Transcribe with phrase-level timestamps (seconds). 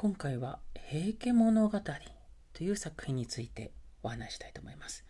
[0.00, 1.80] 今回は「平家物語」
[2.54, 3.72] という作品について
[4.04, 5.04] お話したいと思います。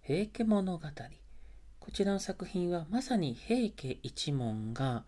[0.00, 0.88] 平家物語
[1.80, 5.04] こちらの作品はまさに平家一門が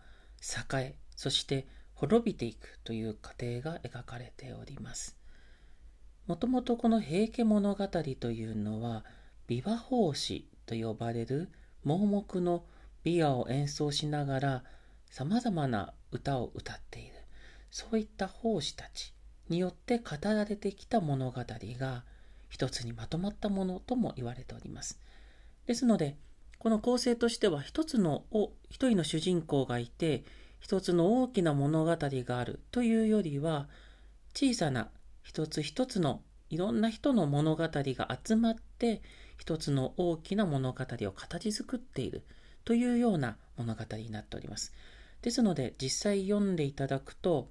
[0.71, 5.17] 栄えそして滅びていくという過程が描かれております。
[6.27, 9.03] もともとこの平家物語というのは
[9.47, 11.49] 琵琶法師と呼ばれる
[11.83, 12.63] 盲目の
[13.03, 14.63] 琵琶を演奏しながら
[15.09, 17.18] さまざまな歌を歌っている
[17.71, 19.13] そういった法師たち
[19.49, 22.03] によって語られてきた物語が
[22.49, 24.99] 一つにまとまったものとも言われております。
[25.65, 26.17] ですので、
[26.57, 28.25] この構成としては一つの
[28.69, 30.23] 一人の主人公がいて、
[30.59, 33.69] 一つの大きな物語があるというよりは、
[34.33, 34.89] 小さな
[35.23, 39.01] 一つ一つのいろんな人の物語が集まって、
[39.37, 42.23] 一つの大きな物語を形作っている
[42.65, 44.73] というような物語になっております。
[45.21, 47.49] ですので、実際読んでいただくと、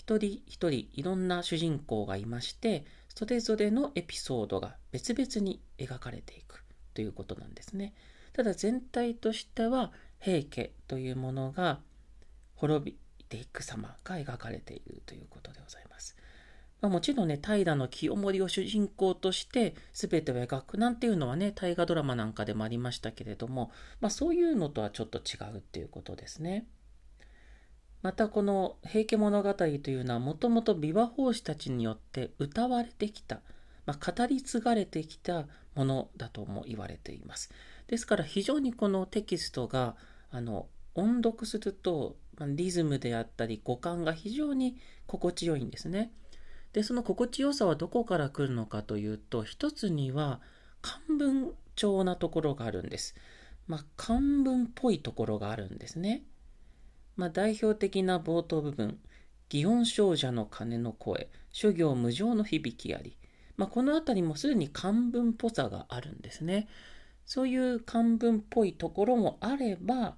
[0.00, 7.92] 一人一人いろんな主人公がいまして、それぞれのエピソードが別々に描かれていくということなんですね。
[8.32, 11.80] ただ全体としては平家というものが
[12.54, 12.98] 滅び
[13.28, 16.16] ていく様が描かれているということでございます。
[16.80, 23.70] まあ、もちろんね、平清盛を主人公として全てを描くなんていうのはね、大河ドラマなんかでもありましたけれども、
[24.00, 26.64] まあ、そういうのとはちょっと違うっていうことですね。
[28.02, 33.40] またこの「平家物語」というのはもともと琵琶法師たちによって歌われてきた、
[33.86, 37.50] まあ、語り継がれてきたものだとも言われています。
[37.86, 39.96] ですから非常にこのテキストが
[40.30, 46.10] あの音読すると、リズムであったり五感が非常に心地よいんですね。
[46.72, 50.40] でその心地よさはどこから来るのかというと一つには
[50.80, 53.14] 漢文調なところがあるんです。
[53.66, 56.22] まあ、漢文っぽいところがあるんですね。
[57.16, 58.98] まあ、代表的な冒頭部分、
[59.48, 63.16] 祇園少女の鐘の声、諸行無常の響きあり、
[63.56, 66.68] まあ、この辺りもすでに漢文っぽさがあるんですね。
[67.26, 70.16] そういう漢文っぽいところもあれば、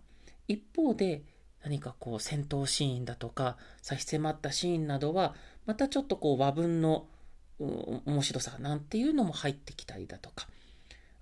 [0.48, 1.22] 一方で
[1.64, 5.34] 何かこう戦闘シーンだとか差し迫ったシーンなどは
[5.66, 7.06] またちょっとこう和文の
[7.58, 10.48] 面白さなんていうのも入ってきたりだとか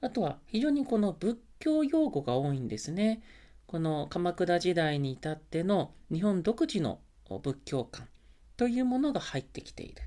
[0.00, 3.22] あとは非常にこの仏教用語が多いんですね。
[3.70, 6.98] この鎌倉時代に至っての日本独自の
[7.28, 8.08] 仏教観
[8.56, 10.02] というものが入ってきている。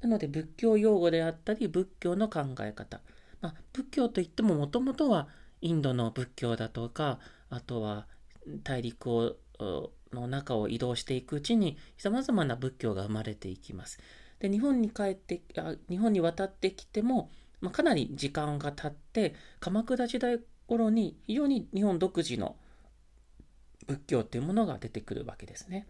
[0.00, 3.00] なので仏教用語であったり仏教の考え方。
[3.40, 5.26] まあ、仏教といってももともとは
[5.60, 7.18] インドの仏教だとか、
[7.50, 8.06] あとは
[8.62, 9.36] 大陸を
[10.12, 13.98] の中を移動していくうちに様々な仏教が生まれていきます。
[14.38, 22.54] で日本に帰ってあ日本に渡ってきても、まあ、かなり時間が経って鎌倉時代頃に非常に日本独自の
[23.88, 25.88] 仏教というものが出てくるわけですね。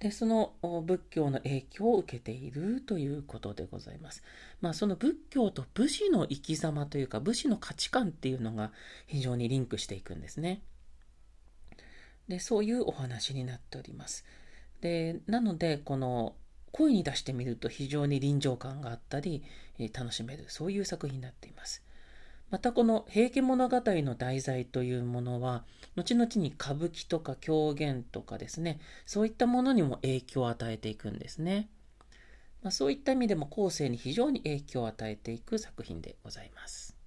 [0.00, 4.22] で、その仏教の影響を受けているということでございます。
[4.62, 8.72] まあ、その仏教と武士の生き様というか、武士の価値観っていうのが
[9.06, 10.62] 非常にリンクしていくんですね。
[12.28, 14.24] で、そういうお話になっております。
[14.80, 16.34] で、なので、この
[16.72, 19.44] 声に出してみると非常に臨場感があったり、
[19.92, 21.82] 楽しめる、そういう作品になっています。
[22.50, 25.64] またこの平家物語の題材というものは、
[25.96, 31.68] 後々に歌舞伎とか狂言とかですね、そういったものにも影響を与えていくんですね。
[32.62, 36.99] まあ、そういった意味でも後世に非常に影響を与えていく作品でございます。